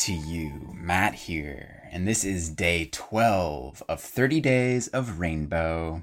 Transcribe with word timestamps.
to 0.00 0.14
you. 0.14 0.74
Matt 0.74 1.14
here, 1.14 1.82
and 1.92 2.08
this 2.08 2.24
is 2.24 2.48
day 2.48 2.88
12 2.90 3.82
of 3.86 4.00
30 4.00 4.40
Days 4.40 4.88
of 4.88 5.20
Rainbow, 5.20 6.00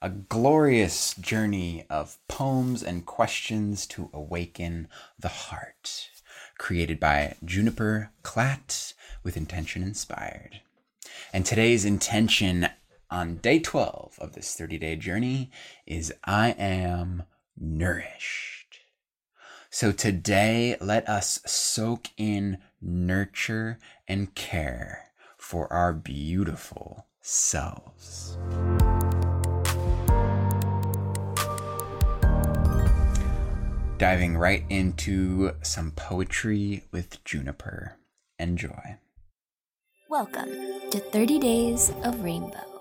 a 0.00 0.10
glorious 0.10 1.14
journey 1.14 1.84
of 1.90 2.18
poems 2.28 2.84
and 2.84 3.04
questions 3.04 3.84
to 3.88 4.10
awaken 4.12 4.86
the 5.18 5.26
heart, 5.26 6.08
created 6.56 7.00
by 7.00 7.34
Juniper 7.44 8.12
Klatt 8.22 8.94
with 9.24 9.36
Intention 9.36 9.82
Inspired. 9.82 10.60
And 11.32 11.44
today's 11.44 11.84
intention 11.84 12.68
on 13.10 13.38
day 13.38 13.58
12 13.58 14.20
of 14.20 14.34
this 14.34 14.54
30 14.54 14.78
day 14.78 14.94
journey 14.94 15.50
is 15.84 16.14
I 16.22 16.50
am 16.50 17.24
nourished. 17.58 18.78
So 19.68 19.90
today, 19.90 20.76
let 20.80 21.08
us 21.08 21.40
soak 21.44 22.08
in 22.16 22.58
nurture 22.82 23.78
and 24.06 24.34
care 24.34 25.10
for 25.38 25.72
our 25.72 25.92
beautiful 25.92 27.06
selves. 27.20 28.36
Diving 33.98 34.36
right 34.36 34.64
into 34.68 35.52
some 35.62 35.92
poetry 35.92 36.84
with 36.90 37.22
Juniper. 37.24 37.98
Enjoy. 38.38 38.98
Welcome 40.10 40.50
to 40.90 40.98
30 40.98 41.38
Days 41.38 41.92
of 42.02 42.22
Rainbow. 42.22 42.72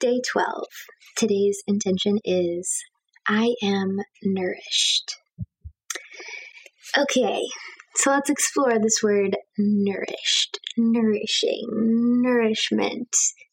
Day 0.00 0.20
12. 0.30 0.66
Today's 1.16 1.62
intention 1.66 2.18
is 2.24 2.84
I 3.26 3.54
am 3.62 4.00
nourished. 4.22 5.16
Okay, 6.96 7.42
so 7.96 8.10
let's 8.12 8.30
explore 8.30 8.78
this 8.78 9.02
word 9.02 9.36
nourished, 9.58 10.60
nourishing, 10.76 11.66
nourishment, 12.22 13.08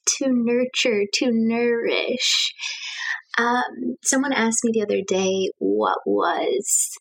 to 0.05 0.27
nurture, 0.29 1.05
to 1.11 1.31
nourish. 1.31 2.53
Um, 3.39 3.95
someone 4.03 4.31
asked 4.31 4.59
me 4.63 4.71
the 4.73 4.83
other 4.83 5.01
day 5.07 5.49
what 5.57 5.97
was 6.05 6.91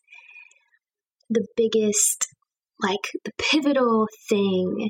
the 1.29 1.45
biggest, 1.55 2.25
like 2.81 3.11
the 3.23 3.33
pivotal 3.37 4.07
thing 4.27 4.89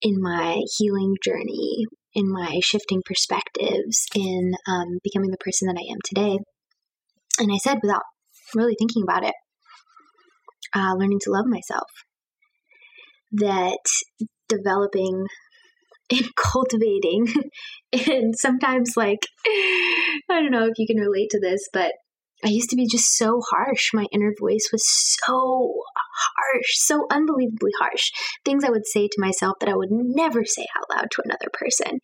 in 0.00 0.20
my 0.20 0.62
healing 0.78 1.14
journey, 1.22 1.84
in 2.12 2.24
my 2.28 2.58
shifting 2.60 3.02
perspectives, 3.04 4.06
in 4.16 4.54
um, 4.68 4.98
becoming 5.04 5.30
the 5.30 5.36
person 5.38 5.68
that 5.68 5.78
I 5.78 5.92
am 5.92 5.98
today. 6.04 6.38
And 7.38 7.52
I 7.52 7.58
said, 7.58 7.78
without 7.82 8.02
really 8.52 8.74
thinking 8.76 9.04
about 9.04 9.24
it, 9.24 9.34
uh, 10.74 10.94
learning 10.96 11.20
to 11.22 11.30
love 11.30 11.46
myself. 11.46 11.88
That 13.32 13.78
developing 14.48 15.26
and 16.10 16.28
cultivating, 16.36 17.26
and 17.92 18.34
sometimes, 18.36 18.92
like, 18.96 19.26
I 19.46 20.40
don't 20.40 20.50
know 20.50 20.66
if 20.66 20.74
you 20.78 20.86
can 20.86 20.98
relate 20.98 21.30
to 21.30 21.40
this, 21.40 21.68
but 21.72 21.92
I 22.44 22.48
used 22.48 22.70
to 22.70 22.76
be 22.76 22.88
just 22.90 23.16
so 23.16 23.40
harsh. 23.50 23.90
My 23.94 24.06
inner 24.12 24.32
voice 24.38 24.68
was 24.72 24.84
so 25.24 25.74
harsh, 26.36 26.70
so 26.72 27.06
unbelievably 27.10 27.70
harsh. 27.78 28.10
Things 28.44 28.64
I 28.64 28.70
would 28.70 28.86
say 28.86 29.06
to 29.06 29.20
myself 29.20 29.56
that 29.60 29.68
I 29.68 29.76
would 29.76 29.90
never 29.90 30.44
say 30.44 30.66
out 30.76 30.96
loud 30.96 31.10
to 31.12 31.22
another 31.24 31.48
person. 31.52 32.00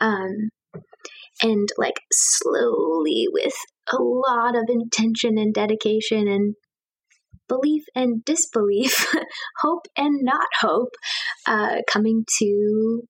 Um, 0.00 0.50
and 1.42 1.68
like 1.76 2.00
slowly, 2.12 3.26
with 3.30 3.54
a 3.92 3.96
lot 4.00 4.56
of 4.56 4.64
intention 4.68 5.38
and 5.38 5.54
dedication 5.54 6.26
and 6.26 6.54
belief 7.48 7.84
and 7.94 8.24
disbelief, 8.24 9.12
hope 9.62 9.86
and 9.96 10.22
not 10.22 10.46
hope, 10.60 10.94
uh, 11.46 11.76
coming 11.90 12.24
to 12.38 13.02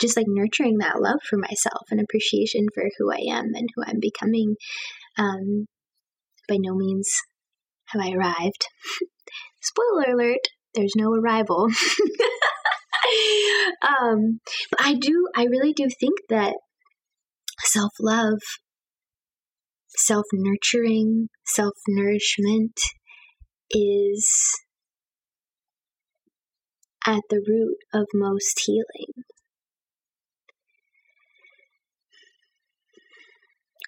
just 0.00 0.16
like 0.16 0.26
nurturing 0.28 0.78
that 0.78 1.00
love 1.00 1.20
for 1.28 1.36
myself 1.36 1.82
and 1.90 2.00
appreciation 2.00 2.66
for 2.74 2.84
who 2.98 3.10
I 3.12 3.36
am 3.36 3.46
and 3.54 3.68
who 3.74 3.82
I'm 3.84 4.00
becoming. 4.00 4.54
Um, 5.18 5.66
by 6.48 6.56
no 6.58 6.74
means 6.74 7.08
have 7.88 8.02
I 8.02 8.12
arrived. 8.12 8.66
Spoiler 9.62 10.14
alert, 10.14 10.48
there's 10.74 10.94
no 10.96 11.12
arrival. 11.12 11.66
um, 13.82 14.40
but 14.70 14.80
I 14.80 14.94
do, 14.94 15.28
I 15.36 15.44
really 15.44 15.72
do 15.72 15.88
think 16.00 16.18
that 16.28 16.54
self 17.64 17.92
love, 18.00 18.40
self 19.96 20.24
nurturing, 20.32 21.28
self 21.46 21.74
nourishment 21.88 22.78
is 23.72 24.28
at 27.06 27.22
the 27.30 27.40
root 27.46 27.78
of 27.94 28.08
most 28.12 28.60
healing. 28.66 29.24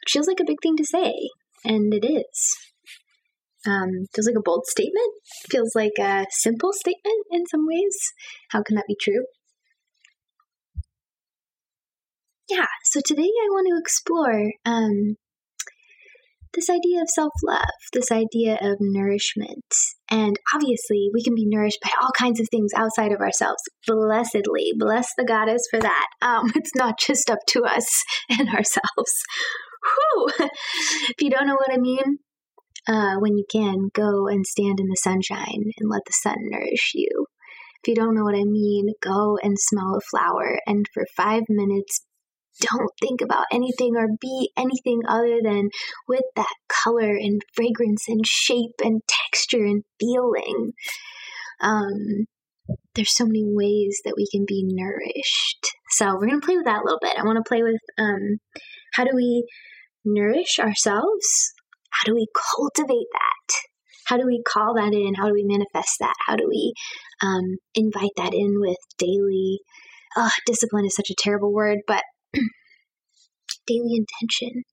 Feels 0.08 0.26
like 0.26 0.40
a 0.40 0.44
big 0.44 0.62
thing 0.62 0.76
to 0.78 0.84
say, 0.84 1.28
and 1.64 1.92
it 1.92 2.06
is. 2.06 2.56
Um, 3.66 4.06
feels 4.14 4.26
like 4.26 4.36
a 4.36 4.42
bold 4.42 4.66
statement. 4.66 5.12
Feels 5.50 5.74
like 5.74 5.98
a 5.98 6.26
simple 6.30 6.72
statement 6.72 7.26
in 7.30 7.46
some 7.46 7.66
ways. 7.66 7.96
How 8.50 8.62
can 8.62 8.76
that 8.76 8.86
be 8.86 8.96
true? 9.00 9.26
Yeah, 12.48 12.66
so 12.84 13.00
today 13.04 13.22
I 13.22 13.48
want 13.50 13.66
to 13.68 13.80
explore 13.80 14.52
um, 14.64 15.16
this 16.54 16.70
idea 16.70 17.00
of 17.02 17.08
self 17.08 17.32
love, 17.46 17.64
this 17.92 18.10
idea 18.10 18.58
of 18.60 18.78
nourishment. 18.80 19.64
And 20.10 20.36
obviously, 20.54 21.08
we 21.12 21.22
can 21.22 21.34
be 21.34 21.46
nourished 21.46 21.80
by 21.82 21.90
all 22.00 22.10
kinds 22.16 22.40
of 22.40 22.48
things 22.50 22.72
outside 22.76 23.12
of 23.12 23.20
ourselves. 23.20 23.62
Blessedly, 23.86 24.72
bless 24.76 25.08
the 25.16 25.24
goddess 25.24 25.62
for 25.70 25.80
that. 25.80 26.06
Um, 26.22 26.52
it's 26.54 26.74
not 26.74 26.98
just 26.98 27.30
up 27.30 27.40
to 27.48 27.64
us 27.64 27.86
and 28.30 28.48
ourselves. 28.48 29.12
Whew! 29.84 30.28
if 30.38 31.20
you 31.20 31.30
don't 31.30 31.46
know 31.46 31.56
what 31.56 31.72
I 31.72 31.78
mean, 31.78 32.18
uh, 32.88 33.16
when 33.18 33.36
you 33.36 33.44
can, 33.50 33.90
go 33.92 34.28
and 34.28 34.46
stand 34.46 34.80
in 34.80 34.86
the 34.86 35.00
sunshine 35.02 35.72
and 35.78 35.90
let 35.90 36.02
the 36.06 36.12
sun 36.12 36.36
nourish 36.40 36.92
you. 36.94 37.26
If 37.82 37.88
you 37.88 37.94
don't 37.94 38.14
know 38.14 38.24
what 38.24 38.34
I 38.34 38.44
mean, 38.44 38.86
go 39.02 39.38
and 39.42 39.56
smell 39.58 39.96
a 39.96 40.00
flower 40.10 40.58
and 40.66 40.86
for 40.94 41.04
five 41.16 41.42
minutes 41.50 42.02
don't 42.60 42.90
think 43.00 43.20
about 43.20 43.46
anything 43.52 43.96
or 43.96 44.08
be 44.20 44.50
anything 44.56 45.00
other 45.08 45.40
than 45.42 45.70
with 46.08 46.24
that 46.36 46.54
color 46.68 47.14
and 47.16 47.42
fragrance 47.54 48.04
and 48.08 48.26
shape 48.26 48.74
and 48.82 49.02
texture 49.08 49.64
and 49.64 49.82
feeling. 49.98 50.72
Um, 51.60 52.26
there's 52.94 53.16
so 53.16 53.26
many 53.26 53.44
ways 53.44 54.00
that 54.04 54.14
we 54.16 54.26
can 54.30 54.44
be 54.46 54.64
nourished. 54.66 55.66
So 55.90 56.14
we're 56.14 56.28
gonna 56.28 56.40
play 56.40 56.56
with 56.56 56.66
that 56.66 56.82
a 56.82 56.84
little 56.84 57.00
bit. 57.00 57.18
I 57.18 57.24
want 57.24 57.36
to 57.36 57.48
play 57.48 57.62
with 57.62 57.80
um, 57.98 58.38
how 58.94 59.04
do 59.04 59.10
we 59.14 59.46
nourish 60.04 60.58
ourselves? 60.58 61.52
How 61.90 62.06
do 62.06 62.14
we 62.14 62.26
cultivate 62.56 63.08
that? 63.12 63.54
How 64.06 64.16
do 64.16 64.26
we 64.26 64.42
call 64.46 64.74
that 64.74 64.92
in? 64.92 65.14
How 65.14 65.28
do 65.28 65.34
we 65.34 65.44
manifest 65.44 65.96
that? 66.00 66.14
How 66.26 66.36
do 66.36 66.46
we 66.48 66.74
um, 67.22 67.56
invite 67.74 68.12
that 68.16 68.34
in 68.34 68.60
with 68.60 68.76
daily? 68.98 69.60
Uh, 70.16 70.30
discipline 70.46 70.86
is 70.86 70.94
such 70.94 71.10
a 71.10 71.14
terrible 71.16 71.52
word, 71.52 71.78
but 71.86 72.02
daily 73.66 73.96
intention, 73.96 74.64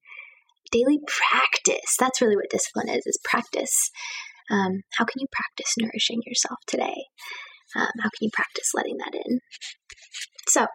daily 0.71 0.99
practice. 1.05 1.95
That's 1.99 2.21
really 2.21 2.35
what 2.35 2.49
discipline 2.49 2.89
is, 2.89 3.05
is 3.05 3.19
practice. 3.23 3.91
Um, 4.49 4.81
how 4.97 5.05
can 5.05 5.19
you 5.19 5.27
practice 5.31 5.75
nourishing 5.79 6.21
yourself 6.25 6.59
today? 6.67 7.05
Um, 7.75 7.91
how 8.01 8.09
can 8.09 8.21
you 8.21 8.29
practice 8.33 8.71
letting 8.73 8.97
that 8.97 9.13
in? 9.13 9.39
So, 10.47 10.67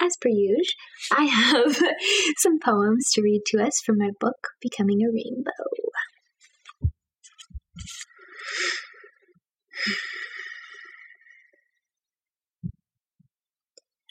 as 0.00 0.16
per 0.20 0.28
usual, 0.28 0.64
I 1.12 1.24
have 1.24 1.76
some 2.38 2.58
poems 2.58 3.10
to 3.12 3.22
read 3.22 3.42
to 3.46 3.62
us 3.62 3.80
from 3.84 3.98
my 3.98 4.10
book, 4.20 4.48
Becoming 4.60 5.02
a 5.02 5.12
Rainbow. 5.12 5.50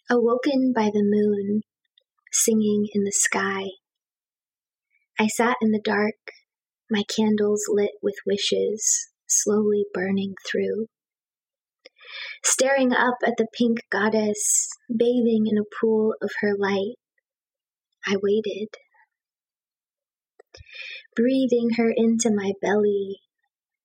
Awoken 0.08 0.72
by 0.76 0.92
the 0.94 1.04
moon, 1.04 1.62
singing 2.44 2.88
in 2.94 3.04
the 3.04 3.12
sky. 3.12 3.64
I 5.20 5.28
sat 5.28 5.56
in 5.62 5.72
the 5.72 5.82
dark, 5.84 6.16
my 6.92 7.04
candles 7.04 7.64
lit 7.70 7.92
with 8.02 8.16
wishes, 8.26 9.10
slowly 9.28 9.86
burning 9.94 10.34
through. 10.46 10.88
Staring 12.44 12.94
up 12.94 13.16
at 13.26 13.36
the 13.38 13.48
pink 13.58 13.80
goddess, 13.90 14.70
bathing 14.90 15.46
in 15.48 15.58
a 15.58 15.76
pool 15.80 16.14
of 16.22 16.30
her 16.42 16.54
light, 16.58 16.96
I 18.06 18.18
waited. 18.22 18.70
Breathing 21.16 21.72
her 21.78 21.92
into 21.96 22.30
my 22.34 22.52
belly, 22.62 23.22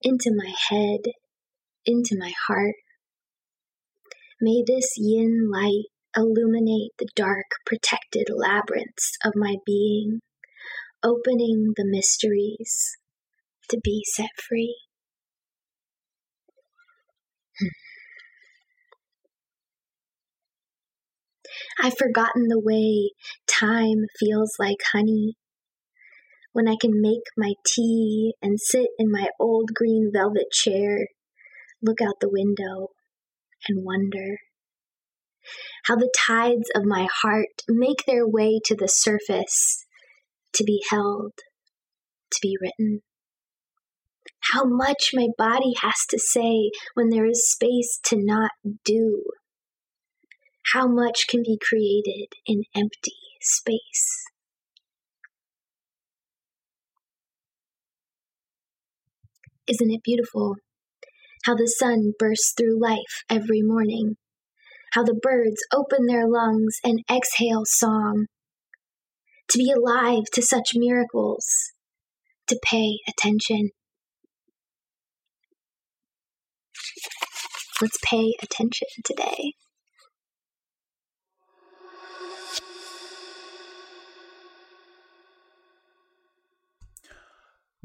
into 0.03 0.33
my 0.35 0.53
head, 0.69 1.13
into 1.87 2.17
my 2.19 2.33
heart. 2.49 2.75
May 4.41 4.63
this 4.67 4.95
yin 4.97 5.51
light 5.51 5.87
illuminate 6.17 6.93
the 6.99 7.09
dark, 7.15 7.47
protected 7.65 8.29
labyrinths 8.35 9.17
of 9.25 9.33
my 9.37 9.57
being, 9.65 10.21
opening 11.03 11.73
the 11.77 11.85
mysteries 11.87 12.97
to 13.69 13.81
be 13.83 14.03
set 14.05 14.31
free. 14.37 14.77
Hmm. 17.59 17.69
I've 21.83 21.97
forgotten 21.97 22.49
the 22.49 22.61
way 22.61 23.13
time 23.47 24.07
feels 24.19 24.55
like 24.59 24.79
honey. 24.93 25.37
When 26.53 26.69
I 26.69 26.77
can 26.81 27.01
make 27.01 27.23
my 27.37 27.55
tea 27.67 28.35
and 28.43 28.61
sit 28.61 28.89
in 28.99 29.11
my 29.11 29.29
old 29.39 29.71
green 29.75 30.11
velvet 30.13 30.51
chair, 30.53 31.09
look 31.81 32.01
out 32.03 32.21
the 32.21 32.29
window, 32.29 32.89
and 33.69 33.85
wonder 33.85 34.39
how 35.85 35.97
the 35.97 36.13
tides 36.27 36.71
of 36.75 36.85
my 36.85 37.07
heart 37.23 37.63
make 37.69 38.05
their 38.07 38.27
way 38.27 38.61
to 38.65 38.75
the 38.75 38.89
surface 38.89 39.87
to 40.55 40.65
be 40.65 40.83
held, 40.91 41.33
to 42.33 42.39
be 42.43 42.57
written. 42.61 43.03
How 44.53 44.65
much 44.65 45.11
my 45.13 45.29
body 45.37 45.75
has 45.83 46.07
to 46.11 46.19
say 46.19 46.71
when 46.95 47.11
there 47.11 47.27
is 47.27 47.51
space 47.51 48.01
to 48.05 48.17
not 48.17 48.51
do. 48.85 49.25
How 50.73 50.87
much 50.87 51.27
can 51.29 51.43
be 51.43 51.59
created 51.61 52.29
in 52.47 52.65
empty 52.75 53.17
space. 53.41 54.25
Isn't 59.67 59.91
it 59.91 60.03
beautiful 60.03 60.57
how 61.45 61.55
the 61.55 61.67
sun 61.67 62.13
bursts 62.19 62.53
through 62.57 62.81
life 62.81 63.25
every 63.31 63.63
morning? 63.63 64.17
How 64.91 65.05
the 65.05 65.15
birds 65.15 65.63
open 65.73 66.07
their 66.07 66.27
lungs 66.29 66.79
and 66.83 67.05
exhale 67.09 67.63
song? 67.65 68.27
To 69.51 69.59
be 69.59 69.71
alive 69.71 70.25
to 70.33 70.43
such 70.43 70.73
miracles, 70.75 71.47
to 72.49 72.59
pay 72.65 72.99
attention. 73.09 73.71
Let's 77.81 77.99
pay 78.05 78.35
attention 78.43 78.89
today. 79.05 79.55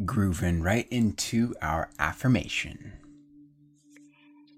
Grooving 0.03 0.61
right 0.61 0.87
into 0.89 1.53
our 1.61 1.89
affirmation. 1.99 3.04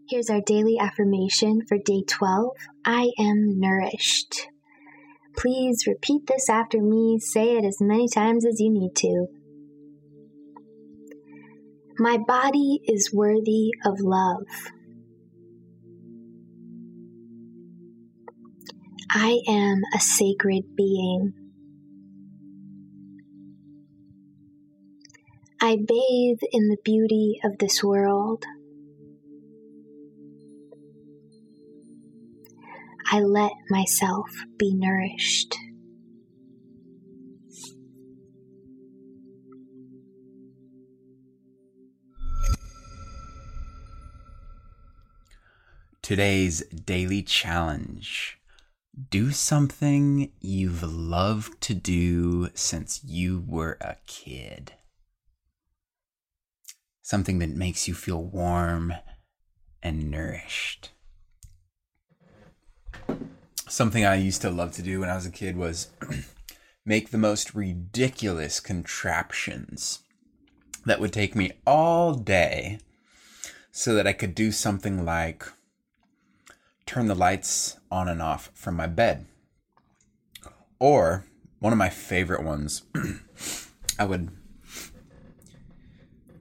Here's 0.10 0.30
our 0.30 0.40
daily 0.40 0.78
affirmation 0.80 1.66
for 1.68 1.78
day 1.78 2.02
12 2.08 2.56
I 2.86 3.12
am 3.20 3.60
nourished. 3.60 4.48
Please 5.36 5.86
repeat 5.86 6.28
this 6.28 6.50
after 6.50 6.82
me. 6.82 7.20
Say 7.20 7.58
it 7.58 7.66
as 7.66 7.82
many 7.82 8.08
times 8.08 8.46
as 8.46 8.62
you 8.62 8.72
need 8.72 8.96
to. 8.96 9.28
My 12.00 12.18
body 12.18 12.80
is 12.88 13.12
worthy 13.14 13.72
of 13.84 14.00
love. 14.00 14.46
I 19.10 19.42
am 19.46 19.82
a 19.94 20.00
sacred 20.00 20.74
being. 20.78 21.34
I 25.60 25.76
bathe 25.76 26.40
in 26.54 26.70
the 26.70 26.78
beauty 26.86 27.42
of 27.44 27.58
this 27.58 27.84
world. 27.84 28.46
I 33.10 33.22
let 33.22 33.54
myself 33.70 34.28
be 34.58 34.74
nourished. 34.74 35.56
Today's 46.02 46.62
daily 46.68 47.22
challenge 47.22 48.40
do 49.10 49.32
something 49.32 50.32
you've 50.42 50.84
loved 50.84 51.62
to 51.62 51.74
do 51.74 52.50
since 52.56 53.04
you 53.06 53.44
were 53.48 53.78
a 53.80 53.96
kid. 54.06 54.74
Something 57.02 57.40
that 57.40 57.50
makes 57.52 57.88
you 57.88 57.94
feel 57.94 58.22
warm 58.22 58.94
and 59.82 60.12
nourished. 60.12 60.92
Something 63.70 64.06
I 64.06 64.16
used 64.16 64.42
to 64.44 64.50
love 64.50 64.72
to 64.74 64.82
do 64.82 65.02
when 65.02 65.10
I 65.10 65.16
was 65.16 65.26
a 65.26 65.32
kid 65.32 65.58
was 65.58 65.90
make 66.86 67.12
the 67.12 67.18
most 67.18 67.54
ridiculous 67.54 68.62
contraptions 68.62 70.00
that 70.86 71.02
would 71.02 71.12
take 71.12 71.36
me 71.36 71.52
all 71.66 72.14
day 72.14 72.80
so 73.72 73.94
that 73.94 74.08
I 74.08 74.14
could 74.14 74.34
do 74.34 74.54
something 74.54 75.04
like 75.04 75.44
turn 76.86 77.08
the 77.08 77.16
lights 77.16 77.78
on 77.92 78.08
and 78.08 78.22
off 78.22 78.50
from 78.54 78.76
my 78.76 78.88
bed. 78.88 79.26
Or 80.80 81.26
one 81.60 81.74
of 81.74 81.78
my 81.78 81.90
favorite 81.90 82.44
ones, 82.44 82.84
I 84.00 84.06
would 84.06 84.32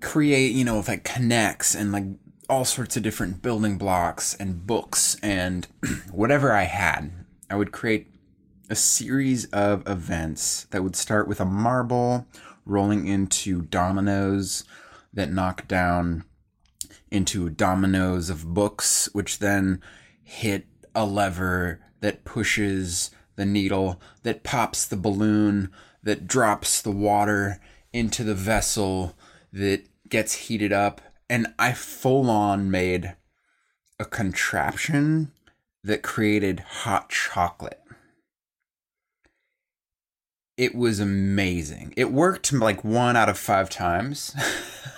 create, 0.01 0.53
you 0.53 0.65
know, 0.65 0.77
with 0.77 0.89
like 0.89 1.05
K'NEX 1.05 1.75
and 1.75 1.91
like 1.91 2.05
all 2.49 2.65
sorts 2.65 2.97
of 2.97 3.03
different 3.03 3.43
building 3.43 3.79
blocks 3.79 4.35
and 4.35 4.67
books 4.67 5.17
and 5.23 5.67
whatever 6.13 6.53
I 6.53 6.65
had. 6.65 7.11
I 7.51 7.57
would 7.57 7.73
create 7.73 8.09
a 8.69 8.75
series 8.75 9.47
of 9.47 9.87
events 9.89 10.65
that 10.71 10.83
would 10.83 10.97
start 10.97 11.29
with 11.29 11.41
a 11.41 11.45
marble 11.45 12.27
rolling 12.65 13.07
into 13.07 13.63
dominoes 13.63 14.65
that 15.13 15.33
knock 15.33 15.69
down 15.69 16.25
into 17.11 17.49
dominoes 17.49 18.29
of 18.29 18.53
books, 18.53 19.09
which 19.13 19.39
then 19.39 19.81
hit 20.23 20.67
a 20.95 21.05
lever 21.05 21.81
that 22.01 22.25
pushes 22.25 23.11
the 23.37 23.47
needle, 23.47 24.01
that 24.23 24.43
pops 24.43 24.85
the 24.85 24.97
balloon, 24.97 25.71
that 26.03 26.27
drops 26.27 26.83
the 26.83 26.91
water 26.91 27.61
into 27.93 28.25
the 28.25 28.35
vessel, 28.35 29.17
that 29.53 29.85
gets 30.09 30.35
heated 30.35 30.73
up. 30.73 31.01
And 31.29 31.49
I 31.59 31.73
full 31.73 32.31
on 32.31 32.71
made 32.71 33.17
a 33.99 34.05
contraption 34.05 35.33
that 35.83 36.03
created 36.03 36.61
hot 36.61 37.11
chocolate. 37.11 37.81
It 40.57 40.75
was 40.75 41.01
amazing. 41.01 41.93
It 41.97 42.13
worked 42.13 42.53
like 42.53 42.83
one 42.83 43.17
out 43.17 43.29
of 43.29 43.39
five 43.39 43.69
times, 43.69 44.35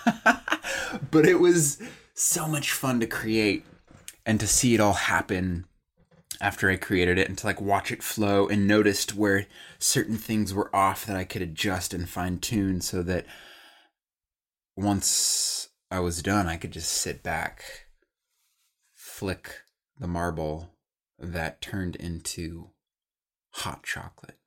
but 1.10 1.26
it 1.26 1.40
was 1.40 1.82
so 2.14 2.46
much 2.46 2.72
fun 2.72 3.00
to 3.00 3.06
create 3.06 3.64
and 4.24 4.38
to 4.38 4.46
see 4.46 4.74
it 4.74 4.80
all 4.80 4.92
happen 4.92 5.64
after 6.40 6.70
I 6.70 6.76
created 6.76 7.18
it 7.18 7.28
and 7.28 7.36
to 7.38 7.46
like 7.46 7.60
watch 7.60 7.90
it 7.90 8.02
flow 8.02 8.46
and 8.46 8.66
noticed 8.66 9.14
where 9.14 9.46
certain 9.78 10.16
things 10.16 10.54
were 10.54 10.74
off 10.74 11.04
that 11.06 11.16
I 11.16 11.24
could 11.24 11.42
adjust 11.42 11.92
and 11.92 12.08
fine 12.08 12.38
tune 12.38 12.80
so 12.80 13.02
that 13.02 13.26
once 14.76 15.67
I 15.90 16.00
was 16.00 16.22
done, 16.22 16.46
I 16.46 16.56
could 16.56 16.72
just 16.72 16.92
sit 16.92 17.22
back, 17.22 17.62
flick 18.94 19.62
the 19.98 20.06
marble 20.06 20.70
that 21.18 21.60
turned 21.60 21.96
into 21.96 22.70
hot 23.50 23.82
chocolate. 23.84 24.38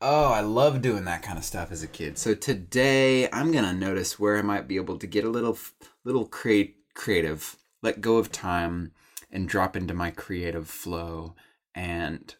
Oh, 0.00 0.32
I 0.32 0.40
love 0.40 0.82
doing 0.82 1.04
that 1.04 1.22
kind 1.22 1.38
of 1.38 1.44
stuff 1.44 1.70
as 1.70 1.82
a 1.82 1.88
kid. 1.88 2.18
So 2.18 2.34
today 2.34 3.28
I'm 3.30 3.52
going 3.52 3.64
to 3.64 3.72
notice 3.72 4.18
where 4.18 4.38
I 4.38 4.42
might 4.42 4.66
be 4.66 4.76
able 4.76 4.98
to 4.98 5.06
get 5.06 5.24
a 5.24 5.30
little 5.30 5.58
little 6.04 6.26
create 6.26 6.76
creative, 6.94 7.56
let 7.82 8.00
go 8.00 8.16
of 8.16 8.32
time 8.32 8.92
and 9.30 9.48
drop 9.48 9.76
into 9.76 9.94
my 9.94 10.10
creative 10.10 10.68
flow 10.68 11.34
and 11.74 12.34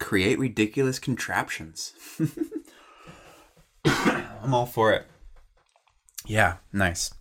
create 0.00 0.38
ridiculous 0.38 0.98
contraptions. 0.98 1.94
I'm 3.84 4.54
all 4.54 4.66
for 4.66 4.92
it. 4.92 5.06
Yeah, 6.26 6.56
nice. 6.72 7.12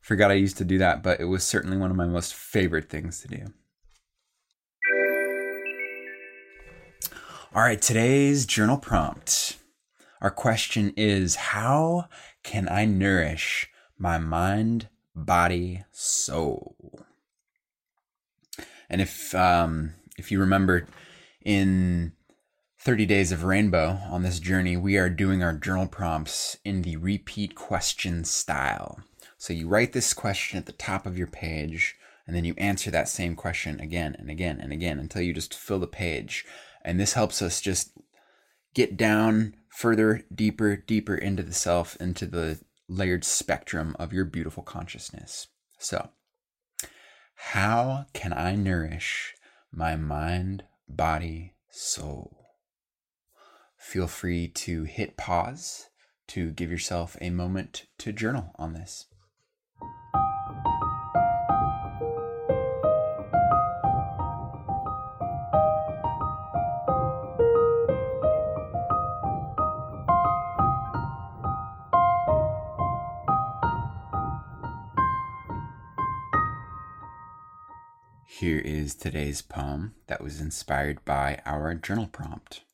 Forgot 0.00 0.30
I 0.30 0.34
used 0.34 0.58
to 0.58 0.64
do 0.64 0.78
that, 0.78 1.02
but 1.02 1.20
it 1.20 1.24
was 1.24 1.44
certainly 1.44 1.76
one 1.76 1.90
of 1.90 1.96
my 1.96 2.06
most 2.06 2.34
favorite 2.34 2.90
things 2.90 3.20
to 3.20 3.28
do. 3.28 3.46
All 7.54 7.62
right, 7.62 7.80
today's 7.80 8.46
journal 8.46 8.76
prompt. 8.76 9.56
Our 10.20 10.30
question 10.30 10.92
is 10.96 11.36
How 11.36 12.08
can 12.42 12.68
I 12.68 12.84
nourish 12.84 13.70
my 13.96 14.18
mind, 14.18 14.88
body, 15.14 15.84
soul? 15.92 16.76
And 18.90 19.00
if 19.00 19.34
um, 19.34 19.94
if 20.18 20.32
you 20.32 20.40
remember 20.40 20.86
in 21.44 22.12
30 22.84 23.06
Days 23.06 23.32
of 23.32 23.44
Rainbow 23.44 23.98
on 24.10 24.22
this 24.22 24.38
journey, 24.38 24.76
we 24.76 24.98
are 24.98 25.08
doing 25.08 25.42
our 25.42 25.54
journal 25.54 25.86
prompts 25.86 26.58
in 26.66 26.82
the 26.82 26.98
repeat 26.98 27.54
question 27.54 28.24
style. 28.24 29.00
So 29.38 29.54
you 29.54 29.68
write 29.68 29.94
this 29.94 30.12
question 30.12 30.58
at 30.58 30.66
the 30.66 30.72
top 30.72 31.06
of 31.06 31.16
your 31.16 31.26
page, 31.26 31.96
and 32.26 32.36
then 32.36 32.44
you 32.44 32.52
answer 32.58 32.90
that 32.90 33.08
same 33.08 33.36
question 33.36 33.80
again 33.80 34.14
and 34.18 34.28
again 34.28 34.60
and 34.60 34.70
again 34.70 34.98
until 34.98 35.22
you 35.22 35.32
just 35.32 35.54
fill 35.54 35.78
the 35.78 35.86
page. 35.86 36.44
And 36.84 37.00
this 37.00 37.14
helps 37.14 37.40
us 37.40 37.62
just 37.62 37.92
get 38.74 38.98
down 38.98 39.54
further, 39.70 40.22
deeper, 40.34 40.76
deeper 40.76 41.14
into 41.14 41.42
the 41.42 41.54
self, 41.54 41.96
into 41.96 42.26
the 42.26 42.60
layered 42.86 43.24
spectrum 43.24 43.96
of 43.98 44.12
your 44.12 44.26
beautiful 44.26 44.62
consciousness. 44.62 45.46
So, 45.78 46.10
How 47.34 48.08
can 48.12 48.34
I 48.34 48.56
nourish 48.56 49.32
my 49.72 49.96
mind, 49.96 50.64
body, 50.86 51.54
soul? 51.70 52.43
Feel 53.84 54.08
free 54.08 54.48
to 54.48 54.82
hit 54.84 55.16
pause 55.16 55.90
to 56.28 56.50
give 56.50 56.68
yourself 56.68 57.16
a 57.20 57.30
moment 57.30 57.84
to 57.98 58.12
journal 58.12 58.50
on 58.56 58.72
this. 58.72 59.06
Here 78.26 78.58
is 78.58 78.96
today's 78.96 79.40
poem 79.42 79.94
that 80.08 80.20
was 80.20 80.40
inspired 80.40 81.04
by 81.04 81.40
our 81.46 81.74
journal 81.74 82.08
prompt. 82.08 82.64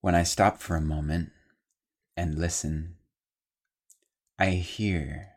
When 0.00 0.14
I 0.14 0.22
stop 0.22 0.60
for 0.60 0.76
a 0.76 0.80
moment 0.80 1.32
and 2.16 2.38
listen, 2.38 2.96
I 4.38 4.50
hear 4.50 5.30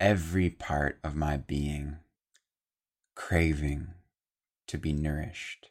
every 0.00 0.50
part 0.50 0.98
of 1.04 1.14
my 1.14 1.36
being 1.36 1.98
craving 3.14 3.94
to 4.66 4.76
be 4.76 4.92
nourished, 4.92 5.70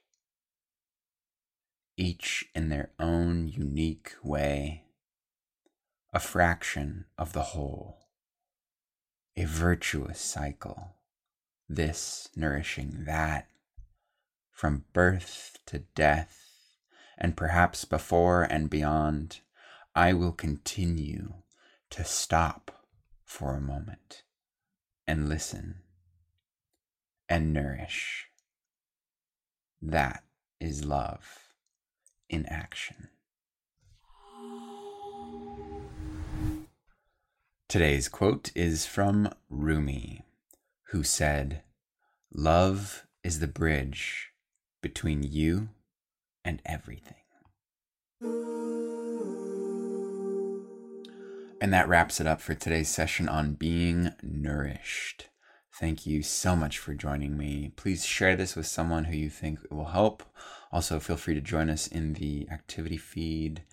each 1.98 2.46
in 2.56 2.70
their 2.70 2.92
own 3.00 3.50
unique 3.50 4.14
way, 4.24 4.86
a 6.14 6.20
fraction 6.22 7.06
of 7.18 7.34
the 7.34 7.44
whole, 7.44 8.08
a 9.36 9.44
virtuous 9.44 10.22
cycle. 10.22 10.96
This 11.68 12.30
nourishing 12.36 13.04
that, 13.06 13.50
from 14.52 14.86
birth 14.94 15.58
to 15.66 15.80
death, 15.80 16.45
and 17.18 17.38
perhaps 17.38 17.86
before 17.86 18.44
and 18.44 18.70
beyond, 18.70 19.40
I 19.96 20.14
will 20.14 20.32
continue 20.32 21.34
to 21.92 22.04
stop 22.04 22.84
for 23.24 23.56
a 23.56 23.62
moment 23.62 24.24
and 25.08 25.30
listen 25.30 25.82
and 27.30 27.54
nourish. 27.54 28.28
That 29.82 30.24
is 30.60 30.84
love 30.84 31.50
in 32.30 32.46
action. 32.48 33.10
Today's 37.68 38.08
quote 38.08 38.52
is 38.56 38.86
from 38.86 39.30
Rumi 39.50 40.26
who 40.90 41.04
said, 41.04 41.62
Love 42.34 43.06
is 43.24 43.40
the 43.40 43.48
bridge 43.48 44.30
between 44.82 45.24
you 45.24 45.70
and 46.46 46.62
everything. 46.66 47.18
And 51.62 51.74
that 51.74 51.88
wraps 51.88 52.22
it 52.22 52.28
up 52.28 52.42
for 52.42 52.54
today's 52.54 52.90
session 52.90 53.28
on 53.28 53.54
being 53.56 54.12
nourished. 54.22 55.30
Thank 55.80 56.06
you 56.06 56.22
so 56.22 56.56
much 56.56 56.78
for 56.78 56.94
joining 56.94 57.38
me. 57.38 57.74
Please 57.76 58.06
share 58.06 58.36
this 58.36 58.56
with 58.56 58.68
someone 58.68 59.06
who 59.06 59.18
you 59.18 59.30
think 59.30 59.60
will 59.70 59.86
help. 59.86 60.24
Also, 60.72 61.00
feel 61.00 61.18
free 61.18 61.34
to 61.34 61.42
join 61.42 61.70
us 61.70 61.88
in 61.88 62.14
the 62.14 62.48
activity 62.52 62.98
feed. 62.98 63.64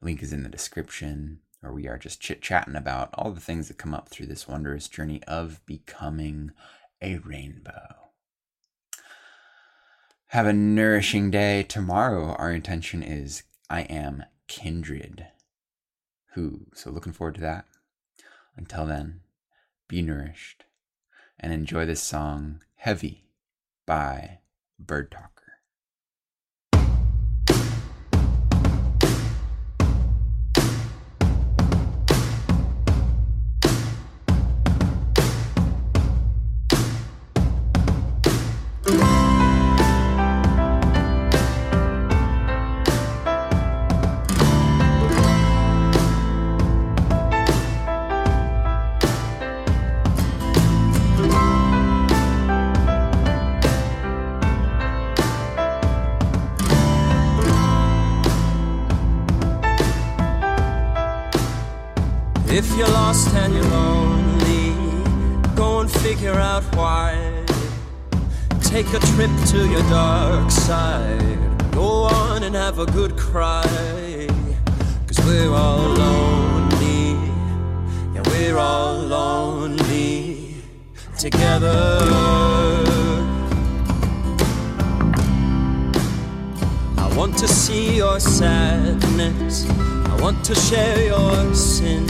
Link 0.00 0.22
is 0.22 0.32
in 0.32 0.42
the 0.42 0.48
description, 0.48 1.40
where 1.60 1.72
we 1.72 1.86
are 1.86 1.98
just 1.98 2.20
chit 2.20 2.40
chatting 2.40 2.76
about 2.76 3.10
all 3.14 3.32
the 3.32 3.40
things 3.40 3.68
that 3.68 3.78
come 3.78 3.92
up 3.92 4.08
through 4.08 4.26
this 4.26 4.48
wondrous 4.48 4.88
journey 4.88 5.22
of 5.24 5.60
becoming 5.66 6.52
a 7.02 7.18
rainbow. 7.18 8.09
Have 10.30 10.46
a 10.46 10.52
nourishing 10.52 11.32
day. 11.32 11.64
Tomorrow, 11.64 12.36
our 12.36 12.52
intention 12.52 13.02
is 13.02 13.42
I 13.68 13.80
am 13.80 14.22
kindred. 14.46 15.26
Who? 16.34 16.66
So, 16.72 16.92
looking 16.92 17.12
forward 17.12 17.34
to 17.34 17.40
that. 17.40 17.64
Until 18.56 18.86
then, 18.86 19.22
be 19.88 20.02
nourished 20.02 20.66
and 21.40 21.52
enjoy 21.52 21.84
this 21.84 22.00
song, 22.00 22.62
Heavy 22.76 23.24
by 23.86 24.38
Birdtalker. 24.80 25.39
To 69.46 69.68
your 69.68 69.82
dark 69.90 70.50
side. 70.50 71.38
Go 71.72 72.04
on 72.04 72.42
and 72.42 72.54
have 72.54 72.78
a 72.78 72.86
good 72.86 73.16
cry. 73.16 73.64
Cause 75.06 75.18
we're 75.26 75.52
all 75.52 75.88
lonely. 75.88 77.12
Yeah, 78.14 78.22
we're 78.26 78.58
all 78.58 78.98
lonely 78.98 80.54
together. 81.18 81.98
I 86.96 87.12
want 87.16 87.36
to 87.38 87.48
see 87.48 87.96
your 87.96 88.20
sadness. 88.20 89.68
I 89.68 90.20
want 90.20 90.44
to 90.44 90.54
share 90.54 91.06
your 91.06 91.54
sin. 91.54 92.06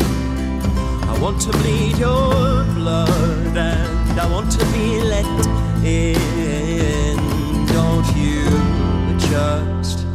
I 1.12 1.18
want 1.20 1.40
to 1.42 1.50
bleed 1.58 1.99
your 1.99 2.64
blood 2.75 3.56
and 3.56 4.20
I 4.20 4.26
want 4.30 4.50
to 4.52 4.64
be 4.72 5.00
let 5.00 5.46
in. 5.84 6.60
Don't 7.80 8.14
you 8.14 8.44
just, 9.18 10.06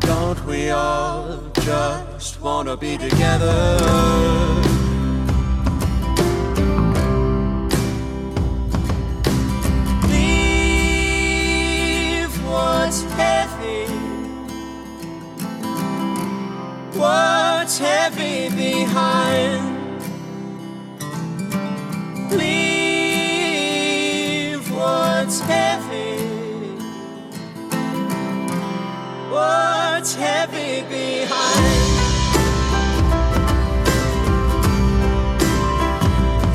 don't 0.00 0.44
we 0.44 0.70
all 0.70 1.40
just 1.54 2.40
want 2.40 2.66
to 2.68 2.76
be 2.76 2.98
together? 2.98 4.65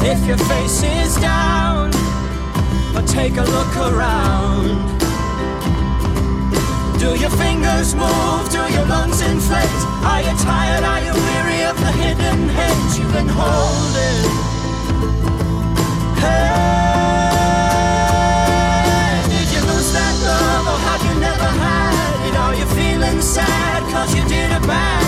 If 0.03 0.25
your 0.25 0.37
face 0.37 0.81
is 0.81 1.15
down, 1.17 1.91
but 2.91 3.05
take 3.07 3.37
a 3.37 3.43
look 3.43 3.77
around. 3.77 4.99
Do 6.99 7.15
your 7.19 7.29
fingers 7.29 7.93
move? 7.93 8.49
Do 8.49 8.65
your 8.73 8.85
lungs 8.85 9.21
inflate? 9.21 9.69
Are 10.03 10.21
you 10.21 10.35
tired? 10.37 10.83
Are 10.83 11.01
you 11.01 11.13
weary 11.13 11.63
of 11.65 11.77
the 11.79 11.91
hidden 11.91 12.49
hate 12.49 12.97
you've 12.97 13.13
been 13.13 13.29
holding? 13.29 14.25
Hey, 16.21 17.61
did 19.29 19.49
you 19.53 19.61
lose 19.69 19.91
that 19.93 20.15
love 20.25 20.65
or 20.67 20.79
have 20.89 21.03
you 21.05 21.13
never 21.19 21.49
had 21.61 22.27
it? 22.27 22.35
Are 22.35 22.55
you 22.55 22.65
feeling 22.73 23.21
sad 23.21 23.83
cause 23.93 24.15
you 24.15 24.23
did 24.27 24.51
a 24.51 24.59
bad 24.65 25.00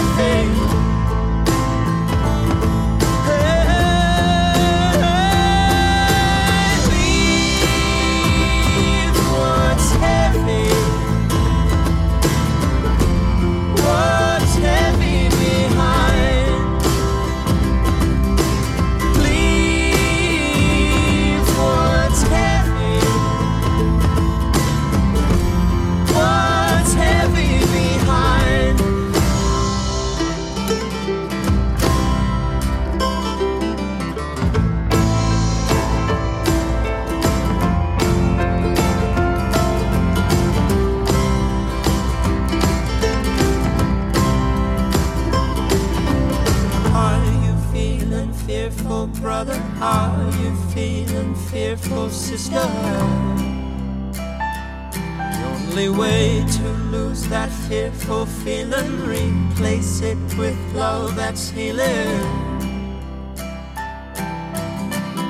fearful, 51.54 52.10
sister? 52.10 52.68
The 55.34 55.44
only 55.54 55.90
way 55.90 56.44
to 56.58 56.68
lose 56.92 57.28
that 57.28 57.52
fearful 57.68 58.26
feeling, 58.26 58.92
replace 59.02 60.02
it 60.02 60.18
with 60.36 60.58
love 60.74 61.16
that's 61.16 61.50
healing. 61.50 62.24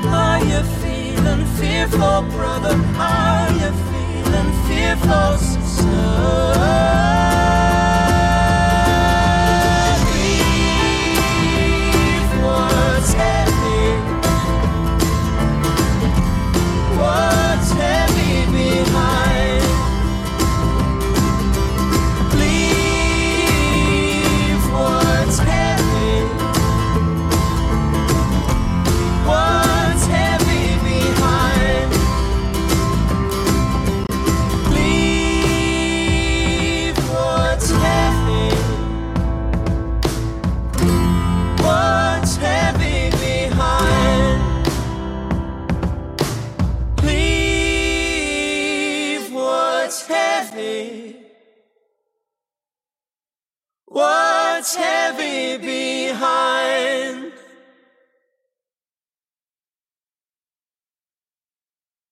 Are 0.08 0.40
you 0.52 0.62
feeling 0.82 1.46
fearful, 1.60 2.22
brother? 2.32 2.76
Are 2.96 3.52
you 3.52 3.72
feeling 3.92 4.52
fearful, 4.68 5.38
sister? 5.38 7.13